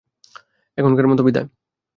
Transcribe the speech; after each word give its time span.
এখনকার 0.77 1.05
মতো 1.07 1.21
বিদায়! 1.23 1.47